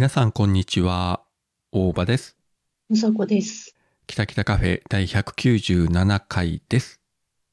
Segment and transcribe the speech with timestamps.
[0.00, 1.20] 皆さんこんにちは。
[1.72, 2.38] 大場です。
[2.88, 3.76] むさこです。
[4.06, 7.02] 北北カフェ第197回です。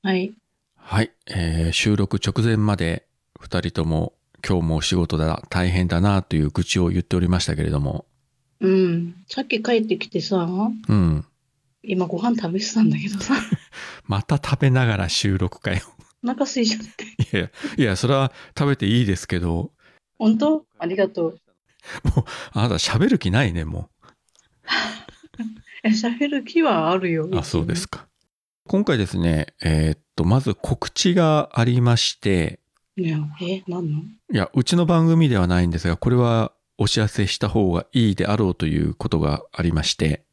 [0.02, 0.34] はい。
[0.78, 3.06] はい、えー収録直前まで
[3.38, 4.14] 二人とも
[4.48, 8.06] 今日もお仕事だ、大変だなという愚痴を言っておりましたけれども、
[8.62, 9.16] うん。
[9.28, 10.48] さっき帰ってきてさ、
[10.88, 11.26] うん。
[11.84, 13.36] 今ご飯食べてたんだけどさ、
[14.08, 15.82] また食べながら収録かよ。
[16.24, 17.38] お腹空いちゃって。
[17.38, 19.74] いや、いや、それは食べていいですけど、
[20.18, 20.66] 本当？
[20.80, 21.42] ありがとう。
[22.54, 23.90] あなた喋る気ないね、も
[25.84, 27.26] え、喋る気はあるよ。
[27.26, 27.38] う。
[27.38, 28.08] あ、そうですか。
[28.68, 32.60] 今回ですね、えーっと、まず告知がありまして、
[32.98, 34.00] いや、え、なんの？
[34.00, 40.24] いや、うちの番組ではないんですが、これはお知らせした方がいいであろうということがありまして、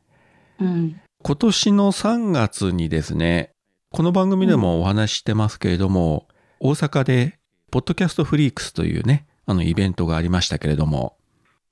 [0.59, 1.01] うん。
[1.23, 3.51] 今年の3月にですね、
[3.91, 6.27] この番組でもお話ししてますけれども、
[6.59, 7.39] 大阪で、
[7.71, 11.17] ポッドキャストフリークスというね、あのイベントがありましたけれども、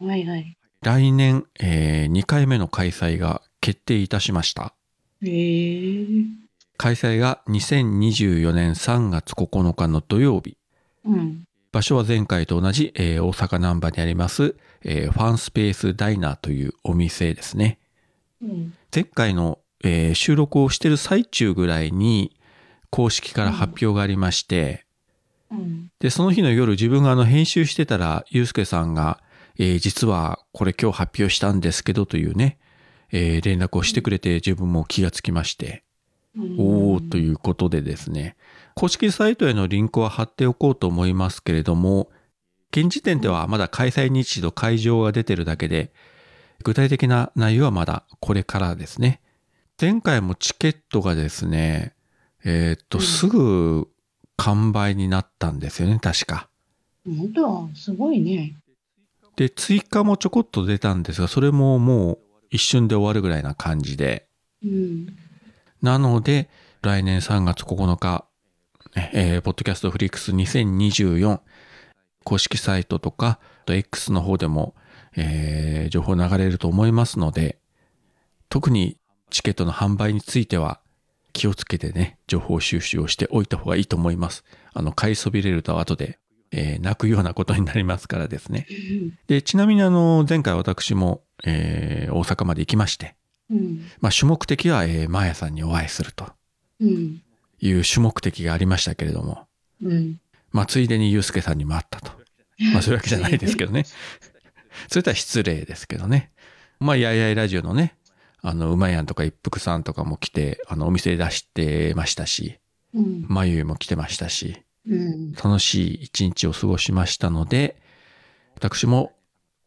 [0.06, 0.56] はいはい。
[0.82, 4.74] 来年、え2回目の開催が決定いたしました。
[5.22, 6.24] えー。
[6.76, 10.56] 開催が2024年3月9日の土曜日。
[11.04, 11.44] うん。
[11.70, 17.78] 場所は前回と同じ、えー大阪南波にあります、えーファンスペースダイナーというお店ですね。
[18.42, 18.74] うん。
[18.92, 22.36] 前回の、えー収録をしてる最中ぐらいに
[22.90, 24.84] 公式から発表がありまして、
[25.50, 25.90] うん。
[26.00, 29.22] で、その日の夜自分があの編集してたら、ゆうすけさんが、
[29.58, 32.58] えー実はこれ今日発表したんですけどというね、
[33.10, 35.84] えー連絡をしてくれて自分も気がつきまして、
[36.36, 38.36] うんおーということでですね、
[38.74, 42.10] 公式サイトへのリンクは貼っておこうと思いますけれども、
[42.70, 45.92] 現時点ではまだ開催日時と会場が出てるだけで、
[46.64, 49.20] 具体的な内容はまだこれからですね。
[49.80, 51.94] 前回もチケットがですね、
[52.44, 53.88] えーっと、うんすぐ
[54.36, 56.48] 完売になったんですよね、確か。
[57.04, 58.54] 本当すごいね。
[59.36, 62.18] で、追加もちょこっと出たんですが、それももう
[62.50, 64.28] 一瞬で終わるぐらいな感じで。
[64.62, 65.06] うん。
[65.80, 66.48] なので、
[66.82, 68.26] 来年3月9日、
[68.94, 71.40] ねえーポッドキャストフリックス2024
[72.24, 74.74] 公式サイトとか、あと X の方でも、
[75.16, 77.58] えー情報流れると思いますので、
[78.48, 78.98] 特に
[79.30, 80.80] チケットの販売については
[81.32, 84.44] 気をつけてね、情報収集をしておいた方がいいと思います。
[84.74, 86.18] あの、買いそびれると後で、
[86.52, 88.66] えー泣くようなことになりますからですね。
[89.26, 93.16] で、ちなみにあの、前回私も、えー大阪まで行きまして、
[93.50, 93.86] うん。
[94.00, 96.26] まあ、主目的は、えー、マーヤさんにお会いすると
[96.80, 97.22] うん。
[97.60, 99.46] いう主目的がありましたけれども、
[99.82, 100.20] うん。
[100.50, 102.12] まあ、ついでにユうスケさんにも会ったと。
[102.72, 103.84] まあ、そういうわけじゃないですけどね。
[104.88, 106.32] それとは失礼ですけどね。
[106.80, 107.96] まあ、やいやいラジオのね、
[108.40, 112.58] あの、うまやんとか一服さんとかも来て、あの、お店出してましたし、
[112.94, 113.24] うん。
[113.28, 114.62] まゆゆも来てましたし、うん。
[114.86, 117.80] 楽しい一日を過ごしましたので、
[118.54, 119.12] 私も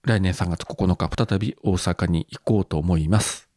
[0.04, 3.50] 来年3月9日再び大阪に行こうと思います。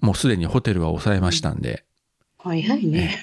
[0.00, 1.84] もうすでにホテルは抑えましたんで、
[2.38, 3.18] 早いね。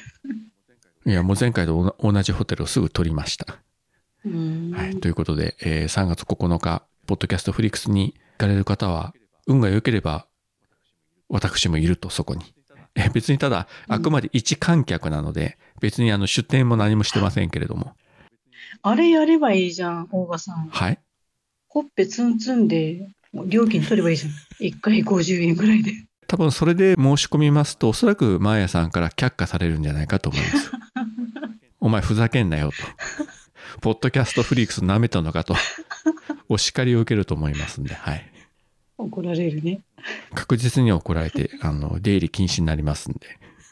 [1.06, 3.60] いや、もう前回と同じホテルをすぐ取りました。
[4.26, 4.72] うん。
[4.72, 5.00] はい。
[5.00, 9.14] ということで、えー3月9日、ポッドキャストフリックスに行かれる方は、
[9.46, 10.26] 運が良ければ、
[11.30, 12.42] 私もいると、そこに。
[12.96, 17.94] えー別にただ、あくまで一観客なので、別にあの出店も何もしてませんけれども。
[18.82, 20.70] あれやればいいじゃん、大場さん。
[20.70, 21.00] はい。
[21.68, 23.08] ほっぺツンツンで、
[23.48, 24.32] 料金取ればいいじゃん。
[24.66, 25.92] 一回50円ぐらいで。
[26.28, 30.72] 多分それで申し込みますと、おそらくマーヤさんから却下されるんじゃないかと思います。
[31.82, 32.76] お前ふざけんなよと。
[33.82, 35.56] ポッドキャストフリークス舐めたのかと。
[36.50, 38.32] お叱りを受けると思いますんで、はい。
[38.98, 39.82] 怒られるね。
[40.34, 43.20] 確実に怒られて、 あの、出入り禁止になりますんで。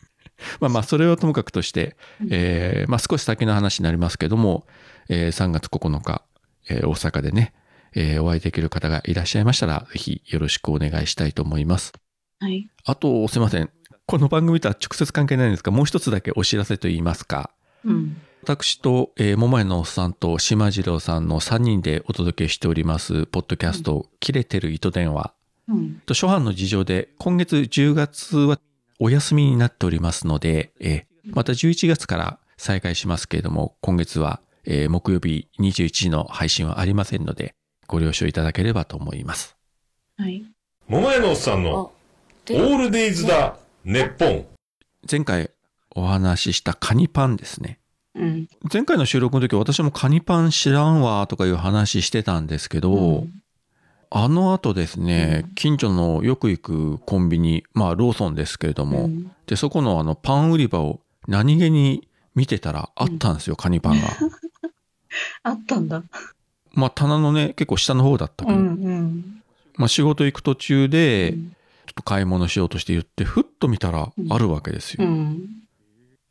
[0.60, 1.96] まあまあ、それはともかくとして、
[2.30, 4.68] えーまあ少し先の話になりますけども、
[5.10, 6.24] えー3月9日、
[6.70, 7.54] えー大阪でね、
[7.94, 11.94] えーお会いできる方がいらっしゃいましたら、ぜひよろしくお願いしたいと思います。
[12.40, 12.70] はい。
[12.86, 13.70] あと、すいません。
[14.06, 17.52] この番組とは直接関係ないんですが、もう一つだけお知らせといいますか。
[17.86, 18.18] うん。
[18.44, 25.34] 私と、えー、桃屋のおっさんと島次郎さんの3人でお届けしております、ポッドキャスト、切れてる糸電話。
[25.68, 26.02] うん。
[26.06, 28.60] と初版の事情で、今月10月は
[29.00, 37.56] お休みになっておりますので、えーまた11月から再開しますけれども、今月は、えー木曜日21時の配信はありませんので、
[37.88, 39.56] ご了承いただければと思います。
[40.18, 40.44] はい。
[40.88, 43.56] 桃屋のおっさんのオールデイズだ、
[43.86, 44.46] ネッポン。
[45.10, 45.50] 前回
[45.96, 47.80] お話ししたカニパンですね。
[48.16, 48.48] うん。
[48.72, 53.34] 前回の収録の時私もカニパン知らんわとかいう話してたんですけど、うん
[54.16, 64.08] あの後ですねうん、近所のよく行くコンビニ、まあローソンですけれども、うんで、そこのあのパン売り場を何気に見てたらあったんですよ、カニパンが。
[65.42, 66.04] あったんだ。
[66.74, 69.42] まあ棚のね、結構下の方だったけうど、んうん。
[69.78, 71.56] まあ仕事行く途中で、うん
[71.86, 75.06] ちょっと買い物しようとして言って、ふっと見たらあるわけですよ。
[75.06, 75.50] うん。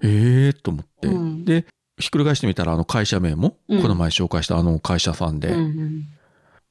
[0.02, 1.08] ええー、と思って。
[1.08, 1.66] うんで、
[1.98, 6.04] ひっくり返してみたら、あの会社名も、うんこの前紹介したあの会社さんで、うんうん。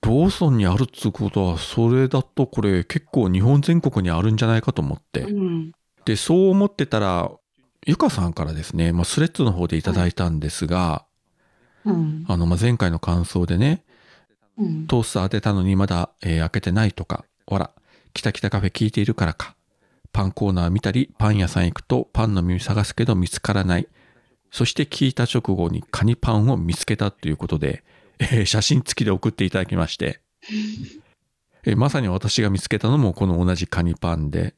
[0.01, 5.21] ローソンにあるっつうことは、それだとこれ結構日本全国にあるんじゃないかと思って。
[5.21, 5.71] うん。
[6.05, 7.31] で、そう思ってたら、
[7.85, 11.05] ゆかさんからですね、まあ、スレッズの方でいただいたんですが、
[11.85, 12.25] うん。
[12.27, 13.83] あの、まあ、前回の感想でね、
[14.57, 14.87] うん。
[14.87, 17.71] トースター当てたのにまだ、えー開けてないとか、ほら、
[18.13, 19.55] キタキタカフェ聞いているからか。
[20.11, 23.87] パンコーナー見たり、パン屋さん行くとパンの耳探すけど見つからない。
[24.51, 27.83] そして聞いた直後にカニパンを見つけたということで、
[28.21, 30.21] えー写真付きで送っていただきまして、
[31.63, 34.55] えーまさに私が見つけたのもこの同じカニパンで、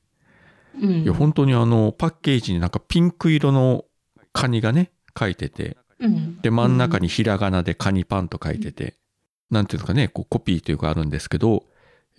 [0.81, 1.03] うん。
[1.03, 3.85] いや、本当にあの、パッケージになんかピンク色の
[4.31, 6.39] カニがね、書いてて、うん。
[6.41, 8.95] で、真ん中にひらがなでカニパンと書いてて、
[9.51, 11.63] なんていうのかね、こうコピーというかあるんですけど、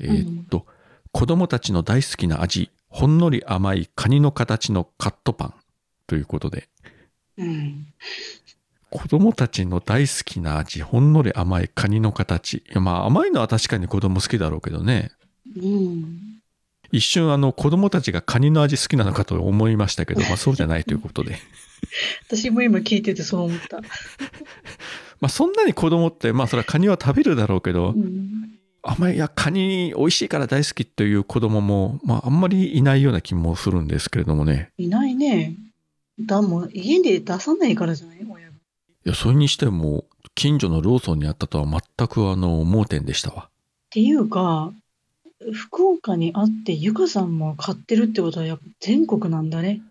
[0.01, 0.67] えーっと、
[1.13, 5.55] 子供たちの大好きな味、ほんのり甘いカニの形のカットパン
[6.07, 6.69] ということで、
[7.37, 7.87] うん。
[8.95, 12.59] 子供たちの大好きな味、ほんのり甘いカニの形。
[12.59, 15.11] いや、まあ甘いのは確かに子供好きだろうけどね。
[15.57, 16.39] うん。
[16.93, 21.37] 一瞬あの子供たちがカニの味好きなのかと思いましたけど、まあそうじゃないということで。
[22.31, 23.79] 私も今聞いててそう思った。
[25.21, 28.53] まあそんなに子供って、まあそれはカニは食べるだろうけど、うん。
[28.85, 34.71] 甘い、いや、カニ美味しいから大好きという子供も、まああんまりいないような気もするんですけれどもね。
[34.79, 35.57] いないね。
[36.21, 38.19] だ、もう家で出さないからじゃない？
[38.31, 38.44] 親が。
[39.07, 40.05] いや、それにしても、
[40.35, 43.49] 近所のローソンにあったとは全くあの、盲点でしたわ。
[43.49, 43.51] っ
[43.91, 44.73] ていうか、
[45.53, 49.83] 福岡にあって、ゆかさんも買ってるってことはやっぱ全国なんだね。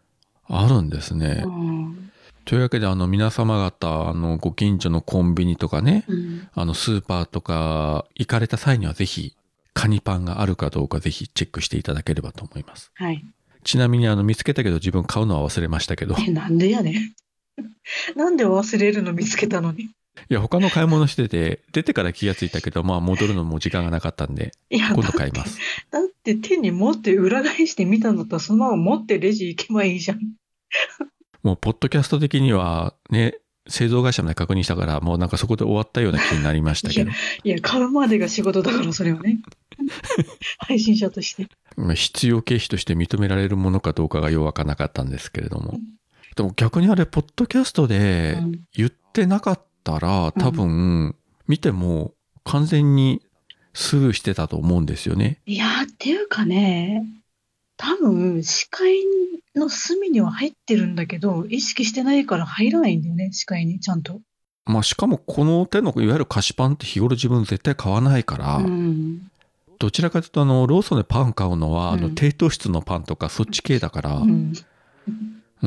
[0.48, 1.50] あるんですねう。
[1.50, 2.12] ん。
[2.46, 6.48] というわけで、あの、皆様方、あの、ご近所のコンビニとかね、うん。
[6.54, 9.36] あの、スーパーとか行かれた際にはぜひ、
[9.74, 12.92] カニパンがあるかどうかぜひチェックしていただければと思います。
[12.96, 13.24] はい。
[13.64, 17.23] ちなみにあの、見つけたけど自分買うのは忘れましたけど、なんでやねん。
[18.16, 19.90] なんで忘れるの見つけたのに。
[20.34, 25.60] や、他の買い物してて、出てから気がついたけど、まあ、戻るのも時間がなかったんで、いや、今度買います。
[25.92, 30.20] だって手に持って裏返してみたんだったら、そのまま持ってレジ行けばいいじゃん。
[31.44, 33.36] もう、ポッドキャスト的には、ね、
[33.68, 37.12] 製造会社まで確認したから、もうなんかそこで終わったような気になりましたけど、
[37.44, 39.40] いや、買うまでが仕事だから、それはね。
[40.60, 41.48] 配信者として。
[41.76, 45.80] まあ必要経費として認められるものかどうかがようわからなかったんですけれども。
[46.36, 51.16] でも逆にあれ、ポッドキャストでうん言ってなかったら、多分、
[51.48, 52.14] 見ても
[52.44, 53.22] 完全に
[53.74, 55.40] スルーしてたと思うんですよね。
[55.46, 57.06] いやー、っていうかね、
[57.78, 58.96] 多分、視界
[59.56, 64.22] の隅には入ってるんだけど、意識してないから入らないんだよね、視界に、ちゃんと。
[64.66, 69.30] まあしかもこの手のいわゆる菓子パンって日頃自分絶対買わないから、うん。
[69.80, 74.54] どちらかというとあの、ローソンでパン買うのは、あの、うん低糖質のパンとかそっち系だから、ううん、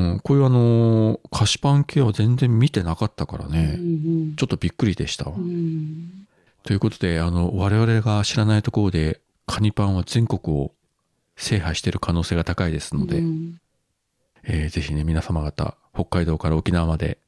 [0.00, 0.20] ん。
[0.20, 4.36] こういうあの、菓子パン系は全然見てなかったからうね、ん。
[4.36, 5.36] ちょっとびっくりでしたわ。
[5.36, 6.26] うん。
[6.62, 10.72] ということで、あの、我々が知らないところで、カニパンは全国を
[11.36, 13.60] 制覇している可能性が高いですので、うん
[14.48, 17.18] えーぜひね、皆様方、北海道から沖縄まで、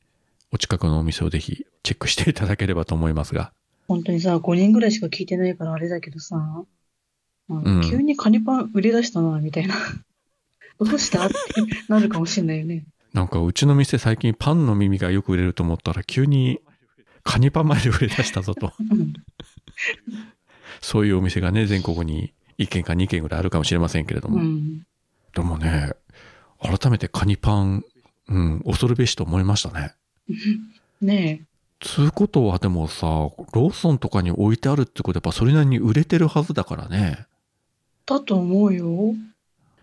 [0.52, 3.52] お近くのお店をぜひチェックしていただければと思いますが、
[3.88, 6.36] 本当にさ、5人ぐらいしか聞いてないからあれだけどさ、
[7.48, 9.74] うんうん急にカニパン売り出したな、みたいな。
[10.80, 11.26] どうした？
[11.26, 11.34] って
[11.88, 12.84] なるかもしれないよね。
[13.12, 16.60] なんかうちの店最近パンの耳がよく売れると思ったら急に
[17.24, 18.72] カニパンまで売れ出したぞと。
[18.78, 19.12] うん
[20.80, 24.36] そういうお店がね、全国に1軒か2軒ぐらいあるかもしれませんけれども。
[24.36, 24.86] うん。
[25.34, 25.92] でもね、
[26.60, 27.84] 改めてカニパン、
[28.28, 29.94] うん、恐るべしと思いましたね。
[31.00, 31.42] ね
[31.80, 37.16] つうことはでもさ、ローソンとかに置いてあるってことはやっぱそれなりに売れてるはずだからね。
[37.20, 37.26] え。
[38.06, 39.14] だと思うよ。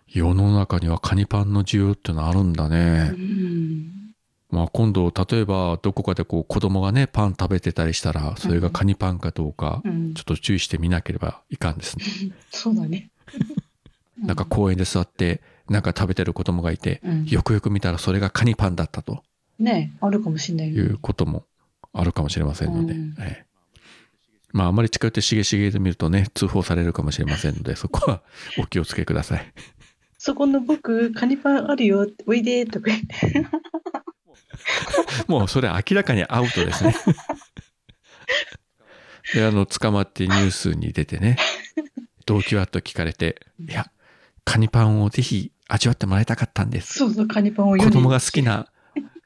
[0.07, 3.09] 世の中にはカニパンの需要ってのあるんだうね。
[3.09, 4.13] ん。
[4.49, 12.05] まあ今度、例えばどこかでこう子供がね、パン食べてたりしたら、それがカニパンかどうか、うんちょっと注意してみなければいかんですね。
[12.51, 13.09] そうだね。
[14.17, 19.23] なんか公園で座って、なんか食べてる子供がいて、うんよくよく見たらそれがカニパンだったと
[19.59, 20.81] ねえ、あるかもしれないね。
[20.81, 21.45] うことも
[21.91, 23.45] あるかもしれませんので、うんええ
[24.51, 28.21] まああまり近寄ってしげしげで見るとね、通報されるかもしれませんので、そこは
[28.57, 29.53] お気をつけください。
[30.25, 33.45] そこの僕、カニパンあるよ、おいでとか言って。
[35.29, 36.95] もうそれ明らかにアウトですね。
[39.35, 41.37] で、あの、捕まってニュースに出てね、
[42.25, 43.91] 動機はと聞かれて、いや、
[44.45, 46.95] カニパンをぜひ味わってもらいたかったんです。
[46.97, 48.67] そうそう、カニパンを子供が好きな、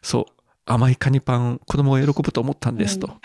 [0.02, 3.22] そう、甘いカニパン、子供が喜ぶと思ったんですと。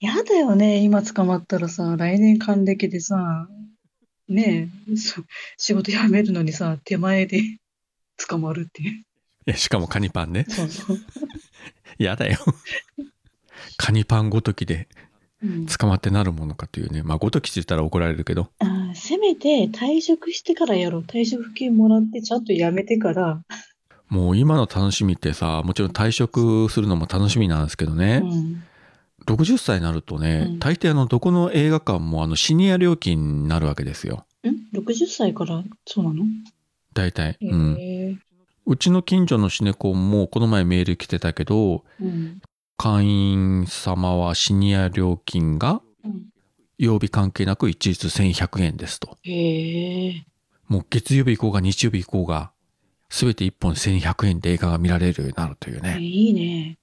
[0.00, 3.50] やだよね、今捕まったらさ、来年還暦でさ、
[4.28, 5.22] ねえ、そ
[5.56, 7.42] 仕事辞めるのにさ、手前で
[8.28, 9.04] 捕まるっていう。
[9.46, 10.46] えしかもカニパンね。
[10.48, 10.98] そうそう。
[11.98, 12.38] やだよ。
[13.76, 14.88] カニパンごときで
[15.42, 17.02] うん、捕まってなるものかというね。
[17.02, 18.48] まあ、ごときって言ったら怒られるけど。
[18.58, 21.02] あーせめて退職してからやろう。
[21.02, 23.42] 退職金もらってちゃんと辞めてから。
[24.08, 28.22] もう今の楽しみってさ、もちろん退職するのも楽しみなんですけどね。
[28.24, 28.62] うん。
[29.26, 34.24] 60歳になるとね、うん大抵あの、どこの映画館もあの、シニア料金になるわけですよ。
[34.44, 36.24] ん ?60 歳からそうなの？
[36.94, 37.36] 大体。
[37.42, 38.20] うん。
[38.66, 42.40] うちの近所のシネコンもこの前メール来てたけど、うん。
[42.76, 46.26] 会員様はシニア料金がうん
[46.78, 49.16] 曜日関係なく一律1100円ですと。
[49.22, 50.26] へえ。
[50.68, 52.52] もう月曜日以降が日曜日以降が、
[53.08, 55.98] すべて1本1100円で映画が見られるようになるというね。
[56.00, 56.76] いいね。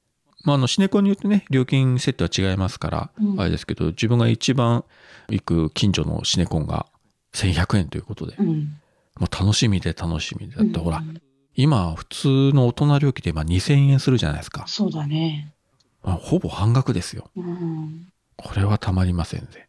[0.44, 4.84] まあ、あの、シネコンによってね、料金設定は違いますから、うんあれですけど、自分が一番
[5.30, 6.86] 行く近所のシネコンが
[7.34, 8.78] 1100円ということで、うん。
[9.20, 10.56] もう楽しみで楽しみで。
[10.56, 11.22] だってほら、うん
[11.56, 14.64] 今、普通の大人料金で今2000円するじゃないですか。
[14.68, 15.54] そうだね。
[16.02, 17.30] まあほぼ半額ですよ。
[17.36, 18.08] うん。
[18.38, 19.68] これはたまりませんぜ。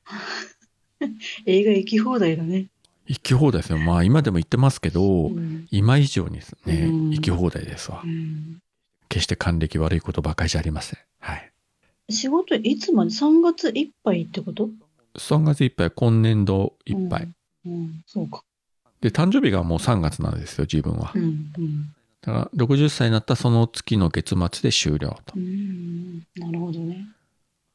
[1.45, 2.69] 映画行き放題だね。
[3.07, 3.78] 行き放題ですよ。
[3.78, 5.66] まあ今でも行ってますけど、うん。
[5.71, 8.07] 今以上にですね、うん行き放題ですわう。
[8.07, 8.61] ん
[9.14, 10.99] 決して還暦悪いことばかりじゃありません。
[11.21, 11.52] はい。
[12.11, 14.71] 仕事いつまで ?3 月いっぱいってこと
[15.16, 17.28] ？3月いっぱい、今年度いっぱい。
[17.64, 17.73] うん。
[17.73, 18.42] うん、そうか。
[19.00, 21.18] で、誕生日がもう3月なんですよ、自分はう。
[21.18, 21.23] ん。
[21.23, 21.26] う
[21.61, 21.94] ん。
[22.23, 25.38] だから、60歳になったその月の月末で終了とう。
[25.38, 26.18] ん。
[26.37, 27.06] なるほどね。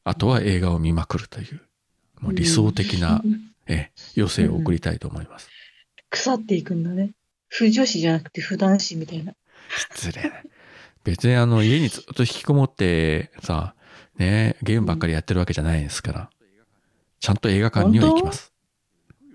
[0.04, 1.62] あとは映画を見まくるという、
[2.20, 5.48] もう理想的なう、んえ、余生を送りたいと思います。
[6.10, 7.12] 腐っていくんだね。
[7.48, 9.32] 不女子じゃなくて不男子みたいな。
[9.70, 10.42] 失礼な。
[11.04, 13.74] 別にあの、家にずっと引きこもってさ、
[14.16, 16.30] ね、ゲームばっかりやってるわけじゃないですから、
[17.20, 18.52] ちゃんと映画館には行きます。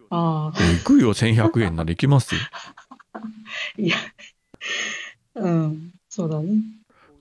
[0.10, 0.60] ああ。
[0.78, 2.42] 行くよ、1100円なら行きますよ。
[3.78, 3.98] いや。
[5.36, 5.92] うん。
[6.10, 6.62] そうだね。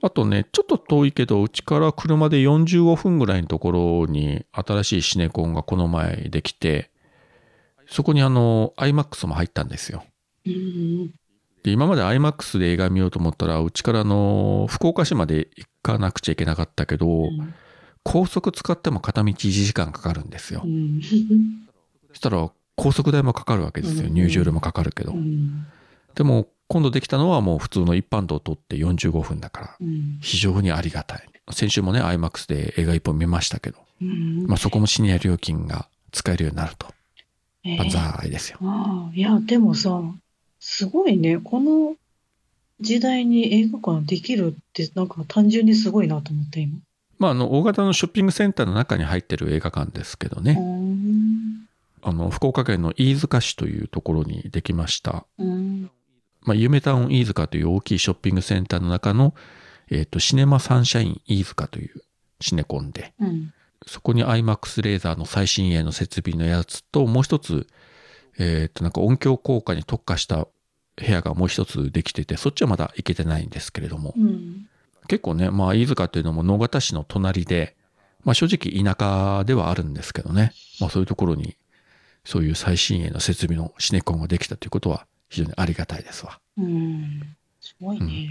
[0.01, 6.91] あとね、ちょっと遠いけど、うちから車で45分ぐらいのところに新しいシネコンがこの前できて、
[7.87, 10.03] そこにあの、IMAX も入ったんですよ。
[10.45, 11.13] うん。
[11.65, 17.23] で、今まで IMAX で映画見ようと思ったら、うちからあの、福岡市まで行かなくちゃいけなかったけど、
[18.03, 20.67] 高速使っても片道1時間かかるんですよう。
[20.67, 21.01] ん。
[22.09, 24.09] そしたら、高速代もかかるわけですよ。
[24.09, 25.15] うん入場料もかかるけどう。
[25.15, 25.65] ん。
[26.13, 30.19] でも、今度できたのはもう普通の一般道を通って45分だから、うん。
[30.21, 31.25] 非常にありがたい。
[31.49, 34.45] 先週もね、IMAX で映画一本見ましたけど、うん。
[34.45, 36.93] まあそこもシニア料金が使えるようになると、
[37.63, 38.59] えー万歳ですよ。
[38.61, 39.99] ああ、いや、でもさ、
[40.67, 41.37] すごいね。
[41.37, 41.95] この
[42.81, 46.79] 時代に映画館できるって、なんか単純にすごいなと思った、今。
[47.19, 51.67] まああの、大型のショッピングセンターの中に入ってる映画館ですけどうね、ん。
[52.01, 55.27] あの、福岡県の飯塚市というところにできました。
[55.37, 55.91] うん。
[56.41, 59.35] まあ、夢タウン飯塚という大きいショッピングセンターの中の、
[59.91, 62.01] えっ、と、シネマサンシャイン飯塚という
[62.41, 63.53] シネコンで、うん。
[63.85, 67.67] そこに IMAX レーザーの最新鋭の設備のやつと、もう一つ、
[68.39, 70.47] えっ、と、なんか音響効果に特化した
[70.97, 74.67] 部屋がもう一つできてて、そっちはまだ行けてないんですけれども、うん。
[75.07, 77.75] 結構ね、まあ、飯塚というのも野方市の隣で、
[78.23, 81.57] まあ正直田舎ではあるんですけどね、まあそういうところに、
[82.23, 86.39] そういう最新鋭の設備のシネコンができたということは非常にありがたいですわ。
[86.57, 87.21] うん。
[87.61, 88.29] すごいね。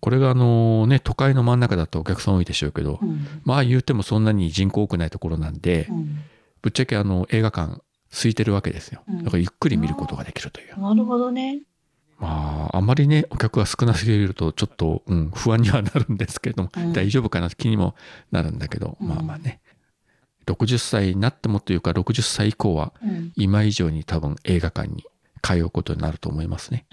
[0.00, 3.26] これがあのね、都会の真ん中だとお客さん多いでしょうけどう、ん。
[3.44, 6.20] まあ言うてもそんなに人口多くないところなんでう、ん。
[6.62, 9.02] ぶっちゃけあの映画館空いてるわけですよ。
[9.08, 10.80] うんだからゆっくり見ることができるという。
[10.80, 11.60] なるほどね。
[12.18, 17.94] まあ、あんまりね、お客が少なすぎるとちょっと、うん、不安にはなるんですけども、うん大丈夫かな気にも
[18.32, 19.60] なるんだけど、うんまあまあね。
[20.46, 23.32] 60歳になってもというか、60歳以降はうん。
[23.36, 25.04] 今以上に多分映画館に
[25.42, 26.86] 通うことになると思いますね。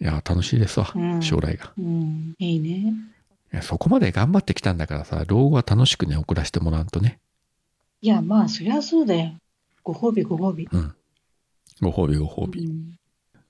[0.00, 1.72] いや、楽しいですわ、うん将来が。
[1.76, 2.34] うん。
[2.38, 2.94] いいね。
[3.60, 7.20] そこまで頑張ってきたんだからさ、老後は楽しくね、送らせてもらうとね。
[8.00, 9.34] いや、まあ、そりゃそうだよ。
[9.82, 10.66] ご褒美、ご褒美。
[10.72, 10.94] うん。
[11.80, 12.64] ご褒美ご褒美。
[12.64, 12.98] うん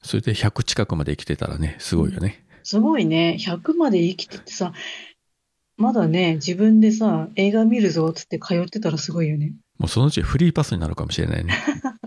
[0.04, 2.44] それで100近くまで生きてたらね、すごいよね。
[2.62, 3.38] すごいね。
[3.40, 4.74] 100まで生きててさ、
[5.76, 9.54] まだね、自分でさ、映画見るぞっつって通ってたらすごいよね。
[9.78, 11.54] もうそのうちフリーパスになるかもしれないね。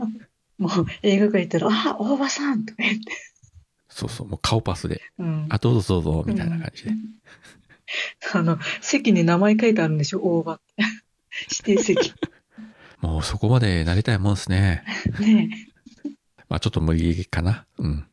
[0.60, 3.02] もう映画館行ったら、あ、大場さんとか言って。
[3.90, 5.02] そうそう、もう顔パスで。
[5.18, 5.48] うん。
[5.50, 6.92] あ、どうぞどうぞ、みたいな感じで。
[8.34, 10.84] あの、席に名前書いてあるんでしょ、大場って。
[11.66, 12.14] 指定席。
[13.02, 14.84] もうそこまでなりたいもんですね。
[15.20, 15.67] ね
[16.50, 17.66] まあちょっと無理かな。
[17.78, 18.08] うん。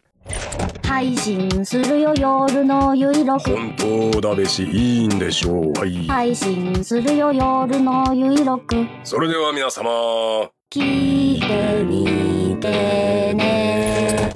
[0.82, 3.76] 配信するよ夜のゆいろく本
[4.12, 9.90] 当だべしいいんでしょうはい、配信するよ夜のゆいろくそれでは皆様
[10.70, 14.34] 聞いてみてね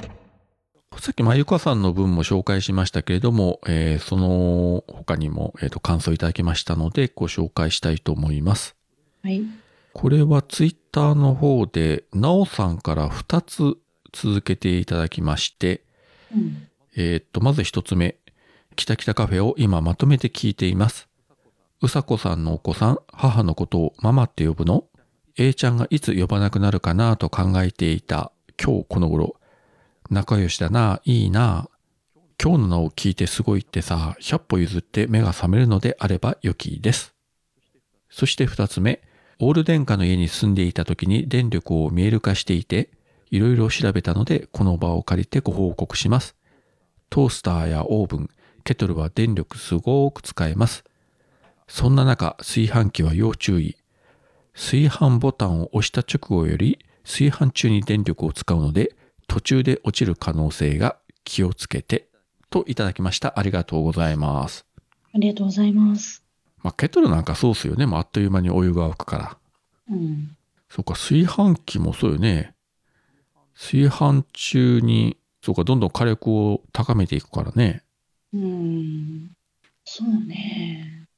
[0.99, 8.77] さっきまゆかさんの分も紹介しましたけれども、えーその他にも、えーと感想いただきましたのでご紹介したいと思います。
[9.23, 9.43] はい。
[9.95, 13.79] これはツイッターの方で、なおさんから2つ
[14.13, 15.83] 続けていただきまして、
[16.35, 16.69] うん。
[16.97, 18.17] えーっと、まず1つ目。
[18.77, 21.09] きたきたカフェを今まとめて聞いています。
[21.81, 24.85] うさこさんのお子さん、母のことをママって呼ぶの
[25.37, 29.37] ?A ちゃんがいつ呼ばなくなるかなと考えていた今日この頃。
[30.11, 31.69] 仲良しだな、いいな。
[32.43, 37.15] 今日の名を聞いてすごいってさ、100歩譲って目が覚めるのであれば良きです。
[38.11, 39.03] そして2つ目。
[39.41, 42.91] オール電化の家に住んでいた時に電力を見える化していて、
[43.31, 46.37] いろいろ調べたので、この場を借りてご報告します。
[47.11, 48.31] トースターやオーブン、
[48.65, 50.85] ケトルは電力すごく使えます。
[51.67, 53.77] そんな中、炊飯器は要注意。
[54.55, 62.09] 炊飯ボタンを押した直後より、炊飯中に電力を使うので、途中で落ちる可能性が気をつけて、
[62.51, 63.39] といただきました。
[63.39, 64.67] ありがとうございます。
[65.15, 66.25] ありがとうございます。
[66.63, 67.87] まあ、ケトルなんかそうっすよね。
[67.87, 69.39] もうあっという間にお湯が沸くから。
[69.91, 70.37] うん。
[70.69, 72.55] そうか、炊飯器もそうよね。
[73.59, 77.83] 炊飯中に、そうか、どんどん火力を高めていくからね。
[78.33, 79.31] うん。
[79.85, 81.09] そうね。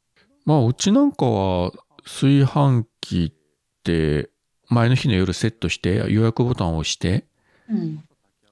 [0.46, 1.72] まあ、うちなんかは
[2.04, 4.30] 炊飯器って
[4.68, 7.26] 前の日の夜セットして予約ボタンを押して
[7.68, 8.02] うん。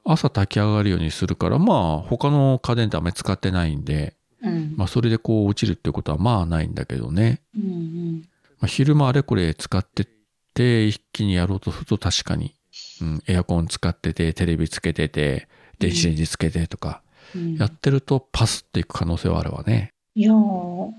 [0.04, 4.74] 朝炊き上がるようにするからまあ他の家電ってあんまり使ってないんでうん。
[4.76, 7.42] まあそれでこう落ちるってことはまあないんだけどね。
[7.56, 8.28] うんうん。
[8.60, 10.06] まあ、昼間あれこれ使ってっ
[10.54, 12.54] て一気にやろうとすると確かに、
[13.00, 17.02] うん、エアコン使っててテレビつけてて電子レンジつけてとか
[17.34, 19.92] うんやってるとパスっていく可能性はあるわね。
[20.14, 20.92] いやー、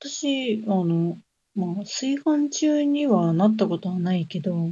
[0.00, 1.16] 私、あの、
[1.54, 4.68] まあ、炊飯中にはなったことはないけど、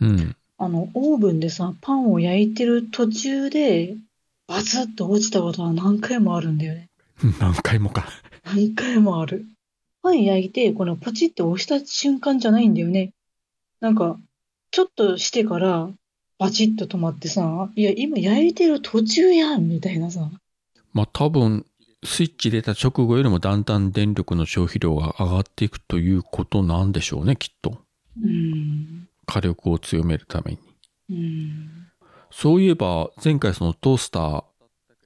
[0.00, 0.36] うん。
[0.58, 3.94] あの、オーブンでさ、パンを焼いてる途中で、
[4.48, 6.88] バツッと落ちたことは何回もあるんだよね。
[7.38, 8.08] 何回もか。
[8.44, 9.46] 何回もある。
[10.02, 13.12] パン焼いて、このポチって押した瞬間じゃないんだよね。
[13.80, 14.18] なんか、
[14.70, 15.90] ちょっとしてから、
[16.38, 20.30] バチッと止まってさ、いや、今焼いてる途中やん、みたいなさ。
[20.92, 21.66] まあ多分、
[22.04, 27.78] スイッチ入れた直後よりもだんだん電力の消費量が上がっていくということなんでしょうね、きっと。
[28.22, 29.08] うん。
[29.26, 30.58] 火力を強めるために。
[31.10, 31.68] うん。
[32.30, 34.44] そういえば、前回そのトースター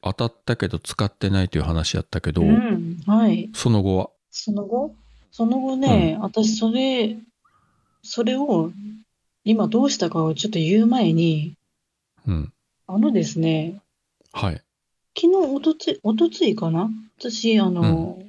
[0.02, 2.98] 当たったけど使ってないという話やったけど、うん。
[3.06, 3.48] はい。
[3.54, 4.94] その後は、その後？
[5.30, 7.16] その後ね、私それ、
[8.02, 8.70] それを
[9.44, 11.56] 今どうしたかをちょっと言う前に、
[12.26, 12.52] うん。
[12.86, 13.80] あのですね、
[14.32, 14.62] はい。
[15.18, 16.90] 昨日、おとつい、おとついかな？
[17.18, 18.22] 私、あの、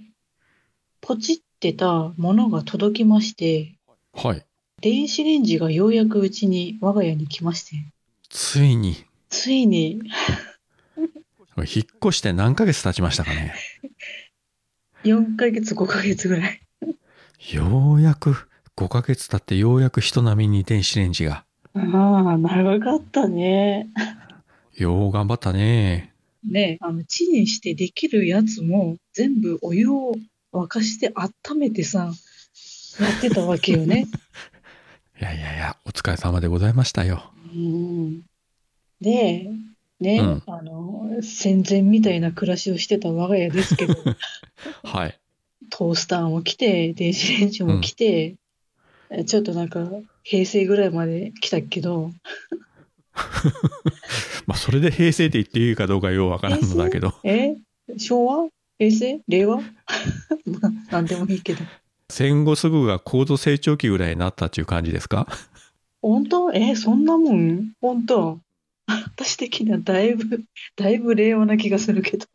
[1.02, 3.76] ポチってたものが届きまして、
[4.14, 4.46] はい。
[4.82, 7.86] 電子レンジがようやくうちに、我が家に来まして、
[8.30, 10.02] ついに、ついに、
[11.58, 11.66] 引っ
[12.04, 13.54] 越して何ヶ月経ちましたかね？
[15.04, 16.62] 4ヶ月、5ヶ月ぐらい。
[17.54, 21.46] ようやく、5ヶ月経ってようやく人並みに電子レンジが。
[21.76, 23.90] ああ、長かったね。
[24.76, 26.14] よう頑張ったね。
[26.44, 30.14] ね、あの、チンしてできるやつも全部お湯を
[30.52, 32.12] 沸かして温めてさ、
[33.00, 34.08] やってたわけよね。
[35.20, 37.32] いやいやいや、お疲れ様でございましたよ。
[37.54, 38.22] うん。
[39.00, 39.50] で、
[40.00, 43.96] ね、うんあの、戦前みたいな暮らしをしてた我が家ですけど、
[44.84, 45.20] はい。
[45.70, 48.36] トースターも来て、電子レンジも来て、
[49.26, 49.88] ちょっとなんか、
[50.24, 52.12] 平成ぐらいまで来たけど、
[54.48, 57.56] まあ、それで平成って言っていいかどうかようわからんのだけど、え？
[57.98, 58.50] 昭和？
[58.80, 59.22] 平成？
[59.28, 59.58] 令和？
[59.58, 59.64] ま
[60.90, 61.64] あ、なんでもいいけど。
[62.10, 65.28] 戦後すぐが高度成長期ぐらいになったっていう感じですか？
[66.02, 66.52] 本当？
[66.54, 67.72] え、そんなもん？
[67.82, 68.40] 本当？
[68.88, 70.44] 私的にはだいぶ、
[70.76, 72.26] だいぶ令和な気がするけど。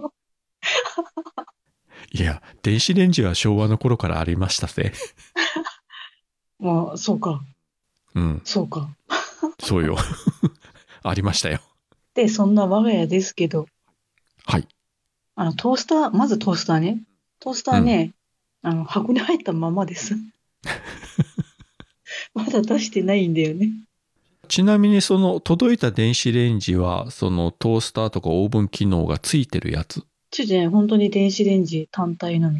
[2.13, 4.93] いや、電子レンジは昭和の頃からありましたぜ。
[6.59, 7.41] まあ、そうか、
[8.15, 8.89] うん、そうか。
[9.61, 9.97] そうよ。
[11.03, 11.61] ありましたよ。
[12.15, 13.67] で、そんな我が家ですけど、
[14.45, 14.69] はい。
[15.37, 17.03] あの、トースター、まずトースターね。
[17.39, 18.13] トースターね、
[18.63, 20.17] あの、箱に入ったままです。
[22.35, 23.71] まだ出してないんだよね。
[24.49, 30.03] ちなみにその届いた電子レンジはそのトースターとかオーブン機能がついてるやつ？
[30.31, 32.59] ちょっとね、本当に電子レンジ単体なの。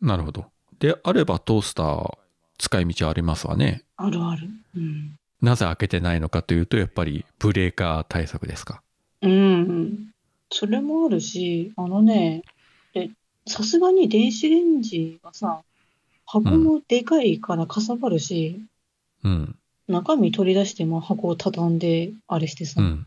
[0.00, 0.46] なるほど。
[0.78, 2.18] であればトースター
[2.62, 3.82] 使い道ありますわね。
[3.96, 4.48] あるある。
[4.76, 5.16] うん。
[5.40, 8.82] なぜ開けてないのかというとやっぱりブレーカー対策ですか。
[9.20, 10.12] うん。
[10.48, 12.44] それもあるし、あのね、
[12.94, 13.10] え、
[13.48, 15.62] さすがに電子レンジがさ、
[16.24, 18.60] 箱もでかいからかさばるし、
[19.24, 19.56] うん。
[19.88, 22.80] 中身取り出して、まあ箱を畳んで、あれしてさ。
[22.80, 23.06] うん。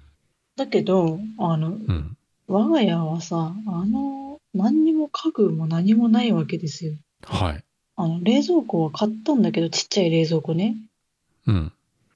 [0.58, 2.18] だけど、あの、うん。
[2.50, 6.94] 我が家はさ、あの、何にも家具も何もないわけですよ。
[7.24, 7.64] はい。
[7.96, 10.76] あの、冷蔵庫は買ったんだけど、ちっちゃい冷蔵庫ね。
[11.48, 11.72] うん。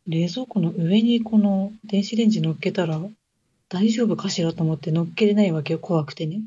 [0.08, 3.00] 冷蔵庫の上にこの電子レンジ乗っけたら
[3.70, 6.42] 大丈夫かしらと思って乗っけれないわけよ、怖くてね。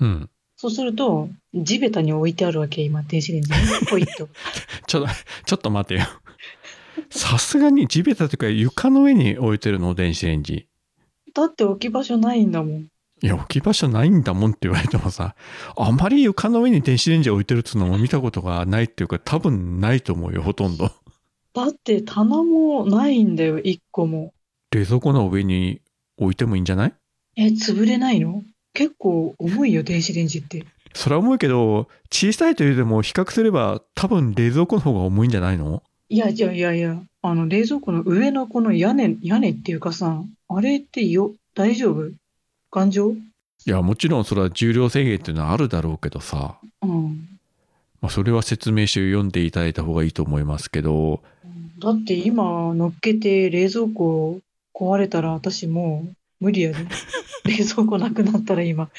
[0.00, 0.30] うん。
[0.56, 3.56] そうすると、地べたに置いてあるわけ、今、電子レンジね。
[3.88, 4.28] ポイッと。
[4.86, 5.08] ちょっと、
[5.46, 6.02] ちょっと待てよ。
[7.08, 10.66] さすがに地べたというか床の上に置いてるの電子レンジ。
[11.32, 12.88] だって置き場所ないんだもん。
[13.22, 15.34] いや、置き場所ないんだもんって言われてもさ、
[15.76, 20.90] あまり床の上に電子レンジ置いてるっつうのも見たことがないっていうか、多分ないと思うよ、ほとんど。
[21.52, 24.32] だって棚もないんだよ、一個も。
[24.70, 25.80] 冷蔵庫の上に
[26.16, 26.94] 置いてもいいんじゃない？
[27.36, 28.42] え、潰れないの？
[28.72, 30.64] 結構重いよ、電子レンジって。
[30.94, 35.82] それは思うけど、小さいというでも比較すれば多分冷蔵庫の方が重いんじゃないの？
[36.08, 42.10] いやいやいやいや、あの、冷蔵庫の上のこの屋根、屋根っていうかさ、あれってよ、大丈夫？
[42.70, 47.28] 頑丈いや、もちろんそれは重量制限っていうのはあるだろうけどさ、うん。
[48.00, 51.22] まあ、それは説明書を読んでいただいた方がいいと思いますけど、
[51.78, 52.42] だって今
[52.74, 54.40] 乗っけて冷蔵庫
[54.74, 56.78] 壊れたら私もう無理やで。
[57.44, 58.90] 冷蔵庫なくなったら今。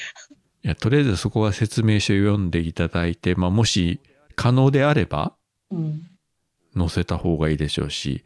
[0.64, 4.00] いや、とりあえずそこは説明書を読んでいただいて、まあ、もし
[4.36, 5.32] 可能であれば
[5.70, 6.06] うん。
[6.76, 8.24] 載せた方がいいでしょうし、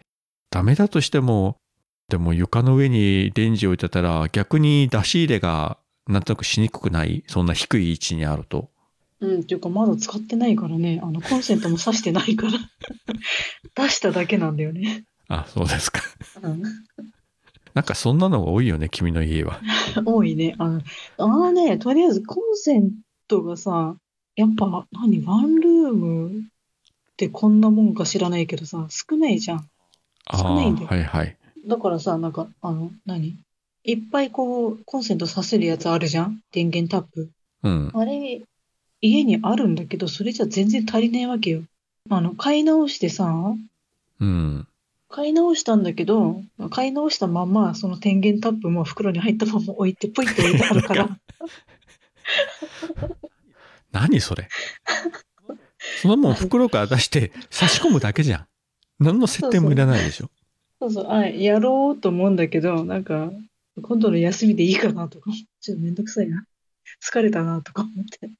[0.50, 1.56] ダメだとしても、
[2.08, 7.24] でも床の上にレンジ置いてたら逆に出し入れがなんとなくしにくくない？
[7.26, 8.70] そんな低い位置にあると。
[9.20, 11.00] うん、っていうかまだ使ってないからね。
[11.02, 12.52] あの、コンセントも挿してないから。
[13.74, 15.04] 出しただけなんだよね。
[15.28, 16.02] あ、そうですか。
[16.42, 16.62] うん。
[17.74, 19.60] なんかそんなのが多いよね、君の家は。
[20.04, 20.54] 多いね。
[20.58, 20.82] あの、
[21.18, 22.92] あのね、とりあえずコンセン
[23.26, 23.96] トがさ、
[24.36, 26.42] やっぱ、何、ワンルームっ
[27.16, 29.68] てこんなもんか知らないけどさ、少ないじゃん。
[30.26, 31.36] あ少ないんだよはいはい。
[31.66, 33.36] だからさ、なんか、あの、何？
[33.84, 36.40] いっぱいこう、コンセント挿せるやつあるじゃん？
[36.52, 37.30] 電源タップ。
[37.62, 37.90] うん。
[37.94, 38.42] あれ、
[39.00, 41.62] 家にあるんだけど、それじゃ全然足りないわけよ。
[42.08, 43.32] あの、買い直してさ、
[44.20, 44.66] うん。
[45.08, 51.18] 買い直したんだけど、買い直したまま、その電源タップも袋に入ったまま置いて、ポイって置いてあるから、
[53.92, 54.48] 何それ？
[56.02, 58.46] そのもん袋から出して差し込むだけじゃん。
[58.98, 60.30] 何の設定もいらないでしょ。
[60.80, 63.30] そうそう、あ、やろうと思うんだけど、なんか、
[63.82, 66.46] 今度の休みでいいかなとか、 ちょっとめんどくさいな。
[67.02, 68.30] 疲れたなとか思って。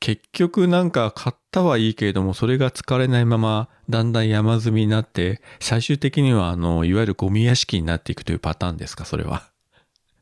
[0.00, 9.50] 結局なんか買ったはいいけれども、それが使われないまま、だんだん山積みになって、最終的にはあの、いわゆるゴミ屋敷になっていくというパターンですか、それは。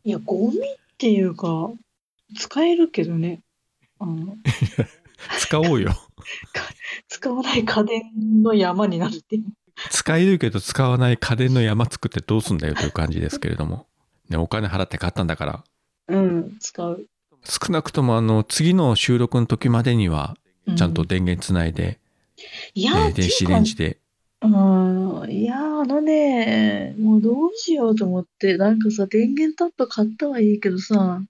[0.04, 0.60] いや、ゴミっ
[0.98, 1.72] ていうか、
[2.36, 3.40] 使えるけどね。
[3.98, 4.36] あの、
[5.40, 5.92] 使おうよ。
[7.08, 8.02] 使わない家電
[8.42, 9.44] の山になるっていう。
[9.90, 13.86] 使えるけど使わない家電の山作ってどうすんだよという感じですけれども。
[14.28, 15.64] ね、お金払って買ったんだから。
[16.08, 17.06] うん、使う。
[17.44, 21.98] 少なくともあの、次の収録の時までには、うちゃんと電源つないで、
[22.74, 23.90] いや、えー電子レンジで。
[23.90, 23.98] で。
[24.42, 31.20] うん、いや、あのね、もうどうしようと思って、なんかさ、電源タップ買ったはいいけどさ、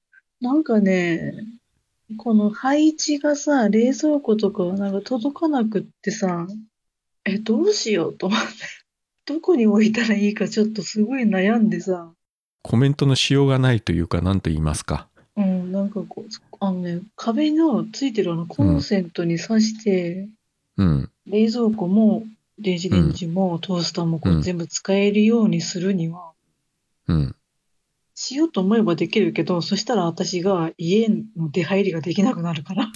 [0.40, 1.35] なんかね、
[2.16, 6.46] この配置がさ、冷蔵庫とかなんか届かなくってさ、
[7.24, 8.46] え、どうしようと思って、
[9.26, 12.12] どこに置いたらいいかちょっとすごい悩んでさ、
[12.62, 15.08] コメントのしようがないというか、何と言いますか。
[15.37, 20.28] うん、なんかこう、あのね、壁のついてるあのコンセントに挿して、
[20.76, 21.11] うん。
[21.26, 22.24] 冷蔵庫も
[22.58, 26.32] 電子レンジもトースターもこううん全部使えるようにするには、
[27.08, 27.37] うん。
[28.14, 32.90] しようと思えばできるけど、そしたら私が家の出入りができなくなるから、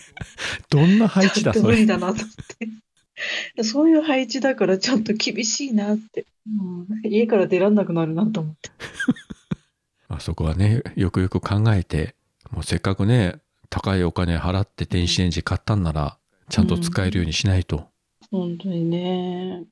[0.68, 1.76] どんな配置ちょっと無だそれ。
[1.78, 2.26] 理だなと思っ
[2.58, 2.67] て。
[3.64, 6.26] そういう配置だからちょっと厳しいなって。
[6.46, 8.70] うん、家から出らんなくなるなと思って。
[10.08, 12.14] あそこはね、よくよく考えて、
[12.50, 13.40] もうせっかくね、
[13.70, 16.18] 高いお金払って電子レンジ買ったんなら、
[16.48, 17.88] ちゃんと使えるようにしないと。
[18.30, 19.64] 本当にね。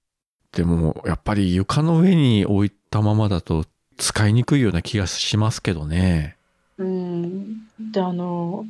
[0.52, 3.64] でも、やっぱり床の上に置いたままだと
[3.96, 6.36] 使いにくいような気がしますけどね。
[6.78, 7.66] うん。
[7.92, 8.66] で、あの、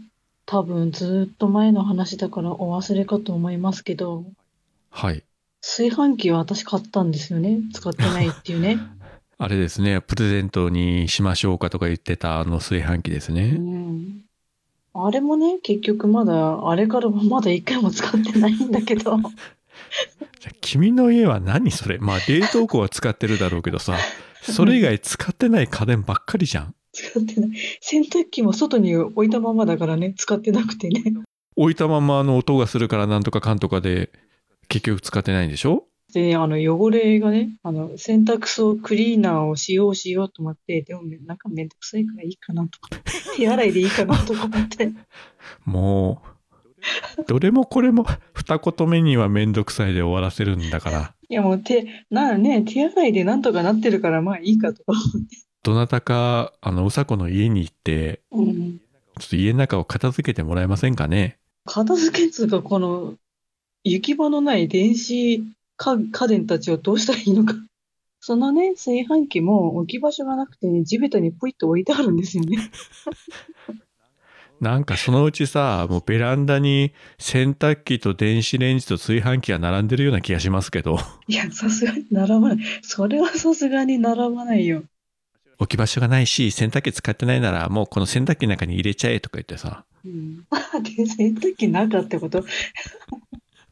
[0.47, 4.25] 多分ずっと前の話だからお忘れかと思いますけど、
[4.91, 5.23] はい。
[5.61, 7.61] 炊飯器は私買ったんですよね。
[7.73, 8.79] 使ってないっていうね。
[9.39, 13.51] あれですね、プレゼントにしましょうかとか言ってたあの炊飯器ですうね。
[13.51, 14.21] ん。
[14.95, 19.19] あれもね、結局まだ、あれからもまだ一回も使ってないんだけど、
[20.41, 21.99] じゃあ君の家は何それ？
[21.99, 23.99] まあ冷凍庫は使ってるだろうけどさ、
[24.41, 26.75] それ以外使ってない家電ばっかりじゃん。
[26.93, 27.51] 使ってない。
[27.83, 31.03] 洗濯機も外に置いたままだからね、使ってなくてね。
[31.57, 34.11] 置いたままあの音がするからなんとかかんとかで
[34.69, 35.85] 結局使ってないんでしょ？
[36.13, 42.91] でね、あの、汚れがね、あの、洗濯槽クリーナーを使用しようと思って、でもめ、なんかめんどくさいからいいかなとか、
[43.37, 44.93] 手洗いでいいかなとか思って。
[45.65, 46.23] も
[47.19, 55.37] う、どれもこれも二言目にはめんどくさいで終わらせるんだから、いやもう手、なあね、手洗いでなんとかなってるからまあいいかとか思って。
[55.65, 58.79] どなたか、あの、うさこの家に行って、うん。
[59.19, 61.39] ちょっと家の中を片付けてもらえませんかね？
[61.65, 63.15] 片付けっつうか、この、
[63.89, 65.45] 行き場のない電子
[65.77, 67.55] 家家電たちをどうしたらいいのか。
[68.19, 72.59] そのね、炊飯器も置き場所がなくて、地べたにポイッと置いてあるんですよね。
[74.61, 82.59] なんかそのうちさ、もうベランダに洗濯機と電子レンジと炊飯器が並んでるような気がしますけど、 いや、さすがに並ばない。
[82.83, 84.83] それはさすがに並ばないよ。
[85.59, 90.45] 置き場所がないし、洗濯機使ってないならもうこの洗濯機の中に入れちゃえとか言ってさ、うん。
[90.51, 92.45] あ、で、洗濯機なかってこと？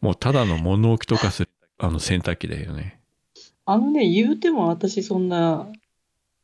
[0.04, 3.00] もうただの物置とかする、あの洗濯機だよね。
[3.64, 5.66] あのね、言うても私そんな、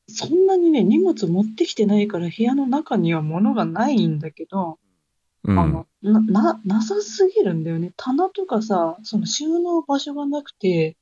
[0.08, 4.78] そんなにね、荷物持ってきてないから部屋の中には物がないんだけど、
[5.44, 5.58] うん。
[5.60, 7.92] あの、な、な、なさすぎるんだよね。
[7.98, 10.96] 棚とかさ、その収納場所がなくて、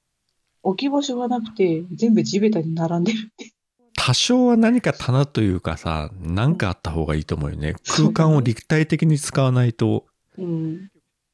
[0.65, 3.53] 置き場所がなくて、全部地べたに並んでるって。
[3.95, 7.77] 多少は何か棚というかさ、何かあった方がいいと思うよね。
[7.87, 10.91] 空間を立体的に使わないと、うん。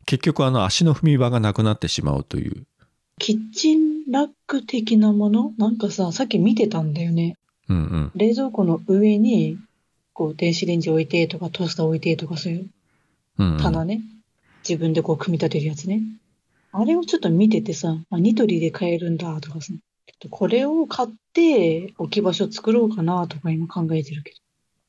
[0.06, 2.66] 結局あの足の踏み場がなくなってしまうという。
[3.18, 5.52] キッチンラック的なもの？
[5.56, 7.36] なんかさ、さっき見てたんだよね。
[7.68, 8.12] うんうん。
[8.14, 9.58] 冷蔵庫の上に、
[10.12, 12.70] こう、電子レンジ置いてとか、トースター置いてとか、そういう
[13.38, 13.58] うん、うん。
[13.58, 14.02] 棚ね。
[14.68, 16.02] 自分でこう、組み立てるやつね。
[16.72, 19.72] あれをちょっと見ててさ、あ、ニトリで買えるんだとかさ、
[20.30, 24.32] これを買って置き場所作ろうかなとか今考えてるけ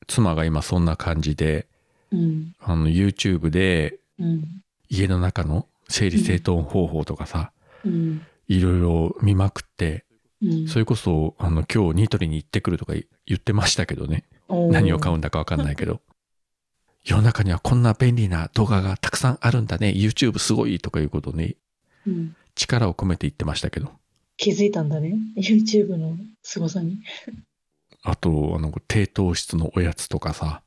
[0.06, 1.66] 妻が今そんな感じで、
[2.10, 2.18] ど。
[2.18, 2.54] うん。
[2.58, 4.62] あの YouTube でうん。
[4.88, 7.52] 家の中の整理整頓方法とかさ、
[7.84, 8.26] うん。
[8.48, 10.04] いろいろ見まくって、
[10.42, 10.68] うん。
[10.68, 14.24] それこそあの今日ニトリに行ってくるとか言ってましたけどね。
[14.48, 16.00] 何を買うんだかわかんないけど。
[17.04, 19.92] 世の中にはこんな便利な動画がたくさんあるんだね。
[19.96, 21.56] YouTube すごいとかいうことに
[22.06, 22.36] うん。
[22.54, 23.92] 力を込めて言ってましたけど。
[24.36, 25.14] 気づいたんだね。
[25.36, 26.98] YouTube の凄さに。
[28.02, 30.65] あと、あの、低糖質のおやつとかさ、うん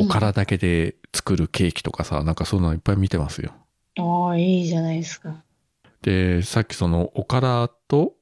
[0.00, 3.52] おからだけで作るケーキとかさ、なんかそんなのいっぱい見てますよ。
[3.98, 5.42] ああ、いいじゃないですか。
[6.02, 8.14] で、さっきそのおからと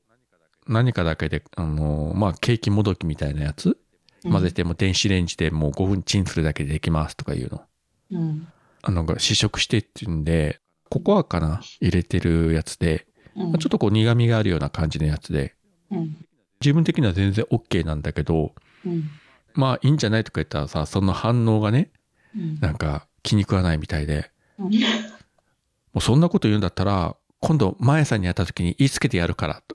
[0.66, 3.78] 何かだけで、あの、まあ、ケーキもどきみたいなやつ？
[4.22, 7.62] 混ぜても電子レンジでもう5分チンするだけでできますとかいうの。
[8.10, 8.48] うん。
[8.82, 11.60] あの、試食してっていうんで、ココアかな？
[11.80, 13.50] 入れてるやつで、うん。
[13.52, 15.54] まあちょっとこう苦味があるような感じのやつで、
[15.90, 16.16] うん。
[16.60, 19.10] 自分的には全然 OK なんだけど、うん。
[19.56, 21.90] まあいいんじゃないとか言ったらさ、その反応がね、
[22.36, 22.60] うん。
[22.60, 29.74] なんか気に食わないみたいで、うんもうそんなこと言うんだったら、今度、前さんに会った時に言いつけてやるから、と。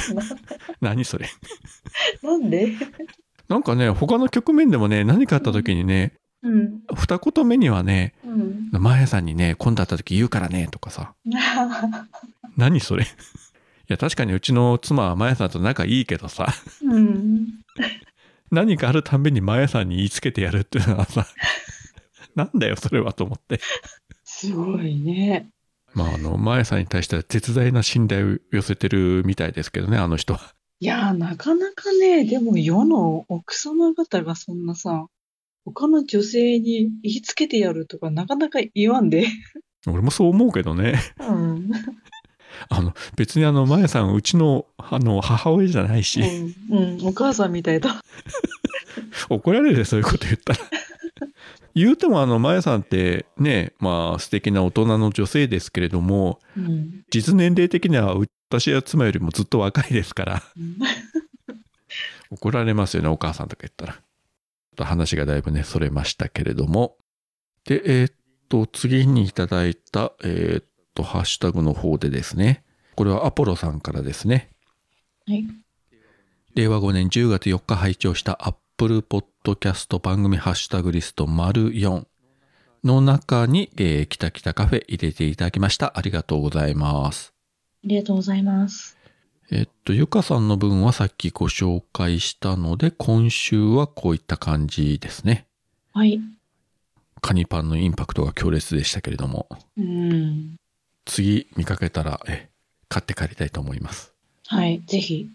[0.80, 1.28] 何それ。
[2.20, 2.72] なんで？
[3.48, 6.80] なんかね、他の局面でもね、何かあった時にね、うん。
[6.96, 8.70] 二言目にはね、うん。
[8.72, 11.14] 前さんにね、今度会った時言うからね、とかさ。
[12.56, 13.04] 何それ。
[13.04, 13.06] い
[13.86, 16.52] や、確かにうちの妻は前さんと仲いいけどさ、
[16.82, 17.46] うん。
[18.52, 21.26] 何かあるたんびに前さんに言いつけてやるっていうのはさ、
[22.36, 23.60] なんだよ、それはと思って。
[24.24, 25.48] すごいね。
[25.94, 30.54] まあ、あの、前さんに対しては絶大な信頼を寄せてるみたいですけどね、あの人は。
[30.80, 35.06] いやー、なかなかね、でも世の奥様方がそんなさ、
[35.64, 39.26] 他の女性に言いつけてやるとかなかなか言わんで。
[39.86, 41.00] 俺もそう思うけどね。
[41.20, 41.70] うん。
[42.68, 46.20] あの、別にあの、前さん、うちの、あの、母親じゃないし、
[46.70, 46.78] うん。
[46.78, 47.06] うん。
[47.06, 48.02] お母さんみたいだ。
[49.28, 50.58] 怒られるで、そういうこと言ったら。
[51.74, 57.04] 言うてもあの、前さんってね、まあ、素敵な大人の女性ですけれども、うん。
[57.10, 58.14] 実年齢的には
[58.50, 60.78] 私や妻よりもずっと若いですから、う ん
[62.30, 64.00] 怒られますよね、お母さんとか言ったら。
[64.76, 66.96] と話がだいぶね、それましたけれども。
[67.64, 68.14] で、えーっ
[68.48, 72.64] と、次にいただいた、えーっと、ハッシュタグの方でですね、
[72.96, 74.50] これはアポロさんからですね。
[75.26, 75.46] はい。
[76.54, 82.04] 令和5年10月4日拝聴した Apple Podcast 番組ハッシュタグリスト丸4
[82.84, 85.92] の中に、えー、きたきたカフェ入れていただきました。
[85.96, 87.32] ありがとうございます。
[87.84, 88.98] ありがとうございます。
[89.50, 95.46] えっと、ゆかさんの分はさっきご紹介したので、今週はこういった感じですね。
[95.92, 96.20] はい。
[97.20, 100.56] カニパンのインパクトが強烈でしたけれども、うん。
[101.04, 102.48] 次見かけたら、え、
[102.88, 104.14] 買って帰りたいと思います。
[104.46, 104.82] はい。
[104.86, 105.28] ぜひ。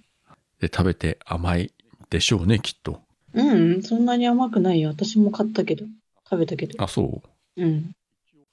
[0.59, 1.73] で、食べて甘い
[2.09, 3.01] でしょうね、きっと。
[3.33, 3.81] うん。
[3.83, 4.89] そんなに甘くないよ。
[4.89, 5.85] 私も買ったけど。
[6.29, 6.83] 食べたけど。
[6.83, 7.21] あ、そ
[7.55, 7.63] う。
[7.63, 7.95] うん。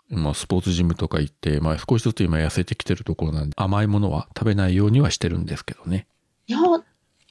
[0.09, 6.07] まあ、スポーツジムとか行って、まあ、少しずつ今痩せてきてるところなんで、甘いものは食べないようにはしてるんですけどね。
[6.47, 6.59] いや、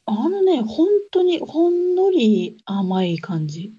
[0.06, 3.74] あのね、本当にほんのり甘い感じ。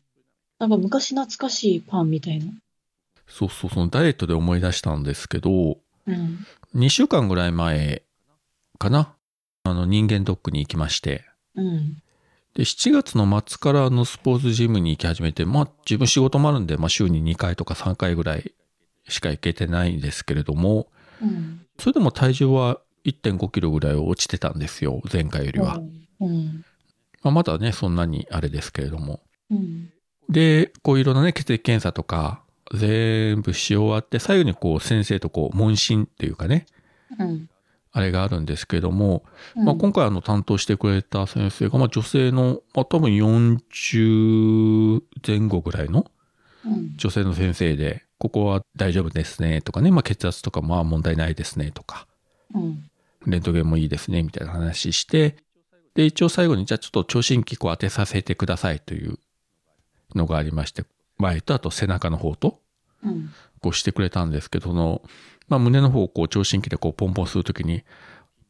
[0.59, 2.47] なんか昔懐かしいパンみたいな。
[3.27, 6.47] そうそう、そのダイエットで思い出したんですけど、うん。
[6.75, 8.03] 2週間ぐらい前
[8.79, 9.15] かな。
[9.65, 11.25] あの、人間ドックに行きまして。
[11.55, 11.97] うん。
[12.55, 18.55] で、7月の末からあのスポーツジムに行き始めて、まあ自分仕事もあるんで、まあ週に2回とか3回ぐらい
[19.09, 20.89] しか行けてないんですけれども、
[21.21, 21.67] うん。
[21.79, 25.81] それでも体重は1.5キロぐらい落ちてたんですよ、前回よりは。
[26.21, 26.65] うん。
[27.23, 29.21] まあ、まだね、そんなにあれですけれども。
[29.51, 29.91] うん。
[30.29, 32.44] で、こういろんなね、血液検査とか、
[32.75, 36.67] 全部し終わって、最後にこう先生とこう問診っていうかね、
[37.19, 37.49] うん。
[37.93, 39.23] あれがあるんですけれども、
[39.57, 46.11] うんまあ、今回あの担当してくれた先生が、まあ、女性の、まあ、多分40前後ぐらいの
[46.65, 46.97] うん。
[46.97, 52.07] 女性の先生で、ここは大丈夫ですねとかね、まあ、血圧とかまあ問題ないですねとか、
[52.55, 52.91] うん。
[53.27, 55.37] レントゲンもいいですねみたいな話して、
[55.95, 59.19] で、一応最後にじゃあちょっと聴診器こう当てさせてくださいという
[60.15, 60.85] のがありまして、
[61.19, 62.64] 前とあと背中の方と、うん。
[63.61, 65.03] こうしてくれたんですけど、その、
[65.49, 67.85] まあ、胸の方をこう聴診器でこうポンポンするときに、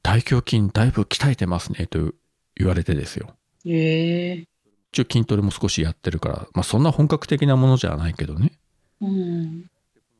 [0.02, 2.12] 大胸筋だいぶ鍛えてますねと
[2.56, 3.34] 言われてですよ。
[3.66, 4.48] ええ
[4.92, 8.52] 一応筋トレも少しやってるから、まあ、そんな本格的なものじゃないけどね。
[9.00, 9.70] うん。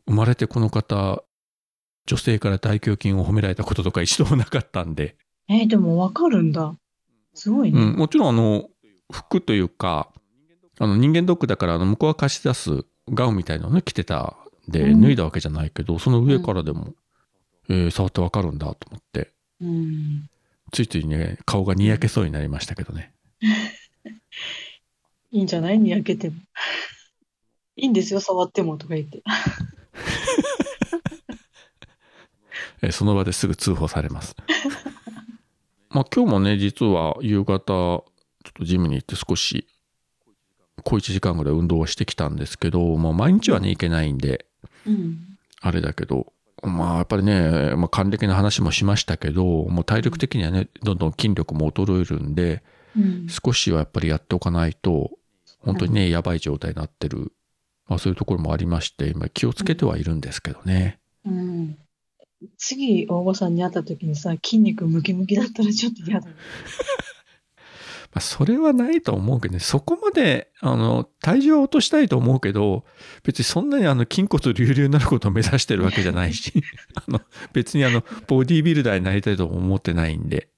[0.06, 1.22] 生まれてこの方、
[2.06, 5.16] 女性から大胸筋を褒められたこととか一度もなかったんで、
[5.48, 6.74] えーでもわかるんだ。
[7.34, 7.80] すごいね。
[7.80, 8.68] うん、もちろんあの、
[9.12, 10.10] 服というか、
[10.78, 14.36] あの人間ドックだからあの向こうが貸し出すガウンみたいなのね着てた
[14.68, 16.94] んで、うん脱いだわけじゃないけど、その上からでも、
[17.68, 20.28] えー触ってわかるんだと思って、うん。
[20.72, 23.12] ついついね、顔がにやけそうになりましたけどね。
[25.30, 25.78] いいんじゃない？
[25.78, 26.36] にやけても。
[27.76, 29.22] いいんですよ、触ってもとか言って。
[32.82, 34.34] えーその場ですぐ通報されます。
[35.90, 38.04] まあ今日もね、実は夕方、ちょ
[38.50, 39.66] っとジムに行って少し、
[40.84, 44.46] 小1時間ぐらい運動はしてきたんですけど、まあ毎日はね、行けないんで、
[44.86, 45.36] うん。
[45.60, 52.62] あれだけど、まあやっぱりね、まあ還暦の話もしましたけど、もう体力的にはね、どんどん筋力も衰えるんで、
[52.96, 53.26] うん。
[53.28, 55.10] 少しはやっぱりやっておかないと、
[55.60, 57.32] 本当にね、やばい状態になってる、
[57.88, 60.98] まあそういうところもありまして、今気をつけてはいるんですけどね。
[61.24, 61.78] うん。
[62.58, 66.34] 次、大場さんに会った時にさ、筋肉ムキムキだったらちょっと嫌だね。
[68.14, 72.84] まあ、それはないと思うけどね、そこまで、あの、体重は落としたいと思うけど、
[73.24, 76.62] 別にそんなにあの、筋骨隆々になることを目指してるわけじゃないし、
[76.94, 77.20] あの、
[77.52, 80.48] 別にあの、ボディービルダーになりたいとも思ってないんで、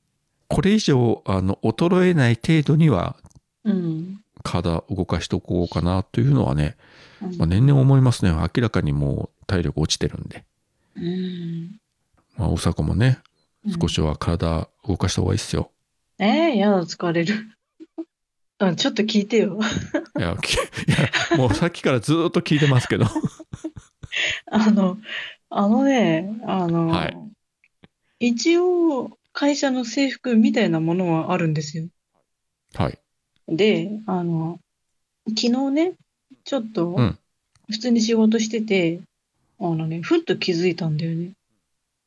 [0.49, 3.17] これ以上、あの、衰えない程度には、
[3.65, 4.21] うん。
[4.43, 6.77] 体動かしておこうかなというのはね、
[7.23, 8.33] うんまあ、年々思いますね。
[8.33, 10.45] 明らかにもう体力落ちてるんで。
[10.95, 11.81] うん。
[12.37, 13.37] まあ、大阪もね、うん
[13.81, 15.73] 少しは体動かした方がいいっすよ。
[16.19, 17.35] ええやだ、疲れる。
[18.59, 19.59] あちょっと聞いてよ。
[20.19, 20.59] いや、き い
[21.31, 23.07] やもうさっきからずーっと聞いてますけど。
[24.51, 24.99] あの、
[25.51, 27.17] あのね、あの、はい
[28.19, 31.89] 一応、会社の制服みたいなものはあるんですよ。
[32.75, 32.99] はい。
[33.49, 34.59] で、あの、
[35.29, 35.93] 昨日ね、
[36.45, 37.19] ちょっとうん、
[37.69, 39.01] 普通に仕事してて、
[39.61, 41.33] あのね、ふっと気づいたんだよね。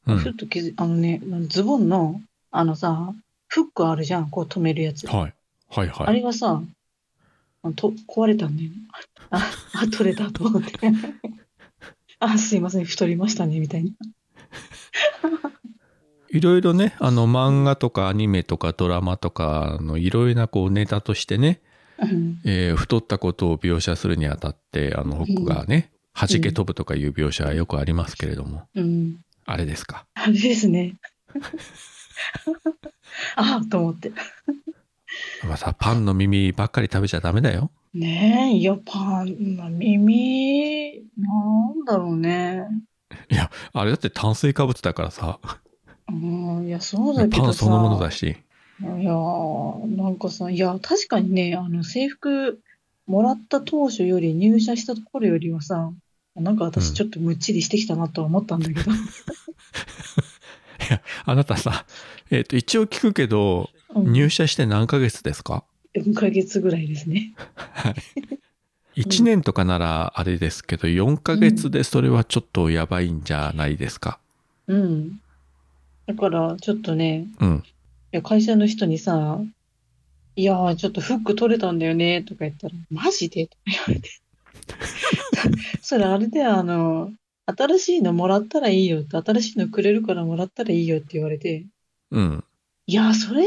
[0.07, 0.17] うん。
[0.17, 3.13] ふっと気づい、あのね、ズボンの、あのさ、
[3.49, 5.05] フックあるじゃん、こう止めるやつ。
[5.07, 5.33] はい。
[5.69, 6.15] はいあはい。
[6.15, 6.61] れがさ、
[7.63, 8.75] あと壊れたんだよね。
[9.31, 9.45] あ、
[9.83, 10.71] あ、取れたと思って。
[12.19, 13.89] あ、すいません、太りましたね、みたいな。
[16.31, 21.61] いろいろね、あの漫画とかアニメとかドラマとかのいろいろなこうネタとしてね、
[21.97, 29.17] うんえー太ったことを描写するにあたって、あのホックがね、弾け飛ぶとかいう描写はよくありますけれども、うん。
[29.45, 30.05] あれですか？
[30.13, 30.97] あれですね。
[33.35, 34.11] あと思って。
[35.47, 37.71] まあさ、パンの耳ばっかり食べちゃダメだよ。
[37.93, 42.65] ねえ、いや、パン、まあ、耳、なんだろうね。
[43.73, 45.39] あれだって炭水化物だからさ、
[46.07, 47.41] うん、いや、そうだけどさ。
[47.43, 48.23] パンそのものだし。
[48.27, 52.61] いやー、なんかさ、いや、確かにね、あの、制服
[53.07, 55.91] もらった当初より入社したところよりはさ、
[56.35, 58.91] なんかうん私ちょっとむっちりしてきたなとは思ったんだけど。
[61.25, 61.85] あなたさ、
[62.31, 65.63] えっ、と、一応聞くけど、うん、入社して何ヶ月ですか
[65.95, 67.33] ？4ヶ月ぐらいですね。
[67.55, 67.89] は
[68.95, 69.01] い。
[69.01, 74.19] 1年とかならあれですけど、4ヶ月でそれはちょっとやばいんじゃないですか？
[74.67, 75.19] うん。
[76.05, 77.63] だから、ちょっとね、うん。
[78.11, 79.39] いや会社の人にさ、
[80.35, 83.47] いやー、ちょっとフック取れたんだよね、とか言ったら、マジで？
[83.47, 84.09] とか言われて。
[85.81, 87.11] それあれで、あの、
[87.47, 91.65] 新しいのもらったらいいよって、新しいのくれるからもらったらいいよって言われて、
[92.11, 92.43] うん。
[92.87, 93.43] いや、それ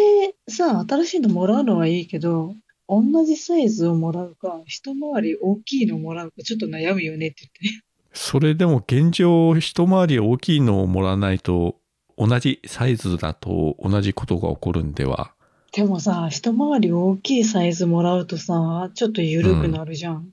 [0.48, 2.54] さ、新しいのもらうのはいいけど、
[2.88, 7.82] 同じサイズをもらうか、一回り大きいのもらうか、ちょっと悩むよねって言って。
[8.12, 11.76] それでも現状一回り大きいのをもらわないと
[12.18, 15.32] 同じサイズだと同じことが起こるんでは？
[15.72, 20.28] でもさ、一回り大きいサイズもらうとさ、ちょっと緩くなるじゃん。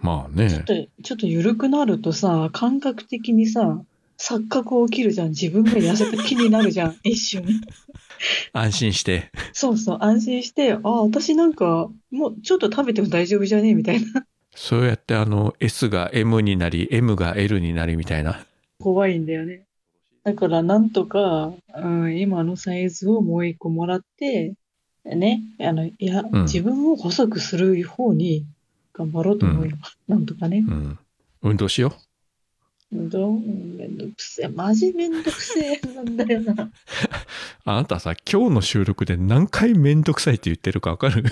[0.00, 3.80] まあねちょっと、ちょっと緩くなるとさ、感覚的にさ、
[4.18, 5.28] 錯覚起きるじゃん。
[5.30, 6.96] 自分が痩せた気になるじゃん。
[7.04, 7.44] 一瞬。
[8.52, 13.74] 安心してそうそう、安心して、あ、私なんか、もうちょっと食べても大丈夫じゃね？
[13.74, 14.26] みたいな。
[14.54, 18.46] そうやってあの S が M になり M が L になりみたいな
[18.80, 19.66] 怖いんだよね。
[20.24, 24.54] だから、なんとか、うん、今のサイズをもう一個もらって、
[25.04, 28.44] ね、あの、いや、うん自分を細くする方に
[28.92, 29.76] 頑張ろうと思うよ。
[30.08, 30.64] なんとかね。
[30.66, 30.98] うん
[31.42, 31.94] 運動しよ
[32.92, 34.48] どうめんどくせえ。
[34.48, 36.64] マジめんどくせえなんだよな。
[36.64, 36.70] う
[37.64, 41.24] あなたさ今日の収録で何回めんどくさいって言ってるかわかる？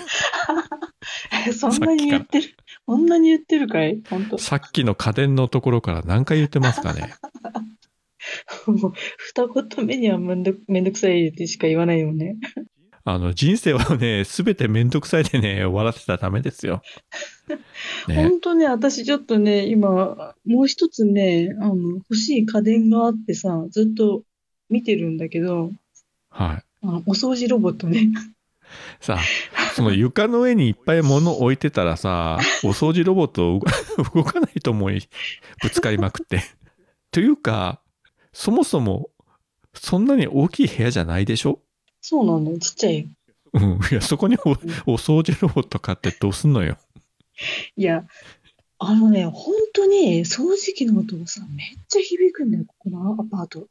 [1.47, 2.55] えそんなに言ってる？
[2.85, 4.01] そんなに言ってるかい？
[4.09, 7.13] 本当さっきの家電のところから何回言ってますかね？
[8.67, 12.35] もう、二言目にはめんどめんどくさいってしか言わないよね。
[13.07, 16.81] あの人生はね全てめんどくさいでね終わらせたらダメですよ
[18.07, 24.23] ね本当ね、私ちょっとね、今、もう一つね、あの、欲しい家電があってさ、ずっと
[24.69, 25.71] 見てるんだけど、
[26.29, 28.09] はいあお掃除ロボットね。
[28.99, 33.59] さあ、その床の上にいっぱい物置いてたらさ、 お掃除ロボット動
[34.15, 35.07] 動かないと思い、
[35.61, 36.41] ぶつかりまくって。
[37.11, 37.81] というか、
[38.33, 39.09] そもそも、
[39.75, 41.59] そんなに大きい部屋じゃないでしょ？
[42.07, 43.07] そうなんだよ、ちっちゃいよ。
[43.53, 43.79] うん。
[43.91, 44.55] いや、そこにおお
[44.97, 46.77] 掃除ロボット買ってどうすんのよ。
[47.75, 48.05] いや、
[48.77, 53.61] あのね、本当に掃除機の音がさ、めっちゃ響くんだよ、ここのアパート。
[53.61, 53.67] う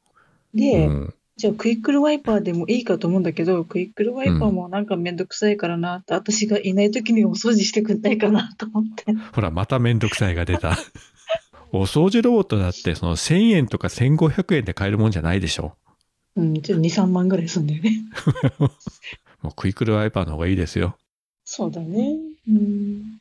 [0.52, 1.14] で、ん。
[1.36, 9.12] じゃあクイックルワイパーでもいいかと思うんだけど、クイックルワイパーもなんかめんどくさいからなって、私がいない時にお掃除してくんないかなと思って。
[9.32, 10.76] ほら、まためんどくさいが出た。
[11.70, 15.76] お掃除ロボットだって、その1000円とか1500円で買えるもんじゃないでしょ。
[16.36, 18.02] うん、ちょっと2、3万ぐらいすんだよね。
[19.42, 20.96] もうクイックルワイパーの方がいいですよ。
[21.44, 22.16] そうだね。
[22.48, 23.18] うん。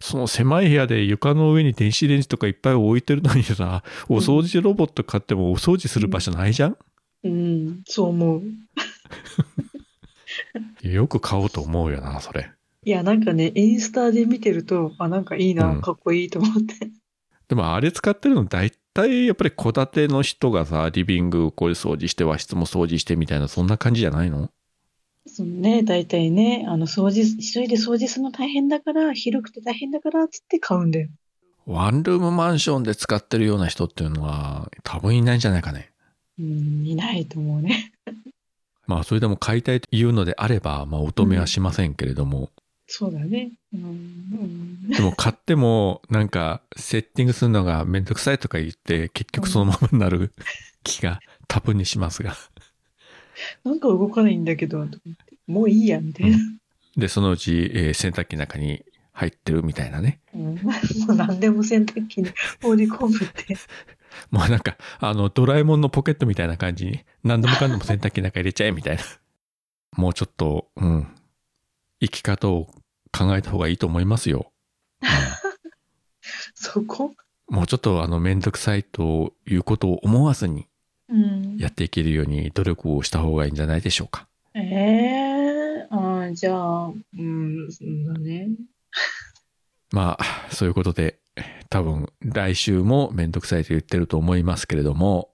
[0.00, 6.76] その狭い部屋で床の上に電子レンジとかいっぱい置いてるのにさ、お掃除ロボット買ってもお掃除する場所ないじゃん、
[7.24, 8.42] うん、そう思う。
[10.82, 12.50] よく買おうと思うよな、それ。
[12.84, 16.90] いや、なんかね、インスタで見てると、あ、なんかいいな、うんかっこいいと思って。
[17.48, 24.50] でもあれ使ってるの大体やっぱり戸建ての人がさ、リビングこういう掃除して和室も掃除してみたいな、そんな感じじゃないの？
[25.26, 31.08] そのね、大体ね、あの、掃除、一人で掃除するの大変だから、広くて大変だから、つって買うんだよ。
[31.66, 35.92] ワンルームマンションで使ってるような人っていうのは多分いないんじゃないかね。
[36.38, 37.92] うん、いないと思うね。
[38.88, 42.50] まあそれでも買いたいというのであれば、まあお止めはしませんけれども、
[42.92, 43.52] そうだね。
[43.72, 44.88] うん、うん。
[44.88, 50.32] でも買ってもなんかセッティングするのがめんどくさいとか言って結局そのままになる
[50.82, 52.34] 気が多分にしますが。
[53.64, 54.86] なんか動かないんだけど、
[55.46, 56.38] もういいや、みたいな。
[56.96, 60.20] で、そのうち、えー洗濯機の中に入ってるみたいなね。
[60.34, 60.72] うん、も
[61.10, 62.30] う何でも洗濯機に
[62.60, 63.56] 放り込むって。
[64.30, 69.02] もうなんか、あの、ドラえもんのポケットみたいな感じに何でもかんでも洗濯機の中入れちゃえみたいな。
[69.96, 71.06] もうちょっと、うん。
[72.00, 72.68] 生き方を
[73.16, 74.52] 考えた方がいいと思いますよ。
[76.54, 77.14] そこ？
[77.48, 80.68] もうちょっとあの、めんどくさいということを思わずに
[81.08, 81.56] うん。
[81.58, 84.28] やっていけるように努力をした方がいいんじゃないでしょうか。
[84.54, 88.48] ええあーじゃあ、うん、そうだね。
[89.92, 91.18] まあ、そういうことで、
[91.68, 95.30] 多分来週もめんどくさいと言ってると思いますけれども、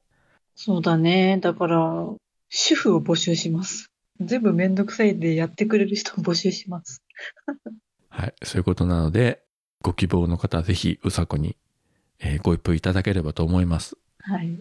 [0.55, 1.39] そうだね。
[1.43, 2.07] だから、
[2.49, 3.91] 主婦を募集します。
[4.21, 7.03] 全部めんどくさいでやってくれる人を募集します。
[8.09, 9.43] はい、そういうことなので、
[9.83, 11.57] ご希望の方はぜひうさこに、
[12.19, 13.97] えーご一報いただければと思います。
[14.21, 14.59] はい。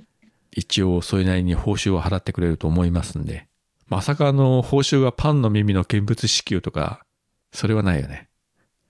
[0.52, 3.48] 一応それなりに報酬を払ってくれると思いますんで。
[3.88, 7.06] まさかあの報酬がパンの耳の見物支給とか、
[7.52, 8.30] それはないよね。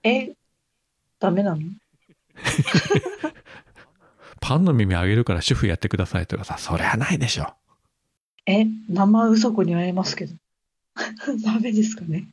[0.02, 0.32] え、
[1.18, 1.60] ダメなの？
[4.40, 7.54] パンの耳あげるから主婦やってくださいとかさ、それはないでしょ。
[8.46, 10.34] え、生うさこに会えますけど。
[11.44, 12.28] ダメですかね？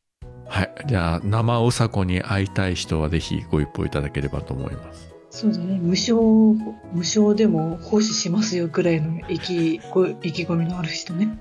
[0.45, 0.73] はい。
[0.85, 5.13] じゃあ、生うさこに会いたい人はぜひご一報いただければと思います。
[5.29, 5.79] そうだね。
[5.81, 6.53] 無償、
[6.93, 11.39] 無償でも奉仕しますよぐらいの意気ご意気込みのある人ね。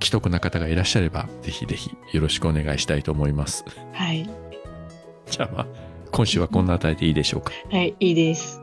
[0.00, 3.64] 既得な方がいらっしゃれば、ぜひぜひよろしくお願いしたいと思います。
[3.92, 4.28] はい。
[5.28, 5.66] じゃあまあ、
[6.12, 7.52] 今週はこんなあたりでいいでしょうか？
[7.70, 8.60] はい、いいです。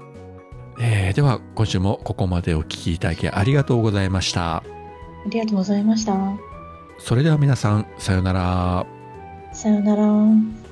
[0.79, 4.57] えーでは今週もここまでお聞きいただきありがとうございました。
[4.57, 4.63] あ
[5.29, 6.15] りがとうございました。
[6.99, 8.85] それでは皆さん、さようなら。
[9.53, 10.62] さよなら。